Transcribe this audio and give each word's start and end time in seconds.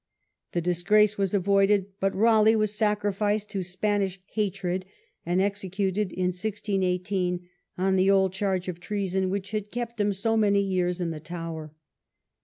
The 0.53 0.61
disgrace 0.63 1.19
was 1.19 1.35
avoided, 1.35 1.85
but 1.99 2.15
Raleigh 2.15 2.55
was 2.55 2.73
sacrificed 2.73 3.51
to 3.51 3.61
Spanish 3.61 4.19
hatred, 4.33 4.83
and 5.27 5.39
executed 5.39 6.11
in 6.11 6.23
1 6.29 6.31
6 6.31 6.61
18 6.69 7.47
on 7.77 7.97
the 7.97 8.09
old 8.09 8.33
charge 8.33 8.67
of 8.67 8.79
treason, 8.79 9.29
which 9.29 9.51
had 9.51 9.69
kept 9.69 10.01
him 10.01 10.11
so 10.11 10.35
many 10.35 10.61
years 10.63 11.01
in 11.01 11.11
the 11.11 11.19
Tower. 11.19 11.75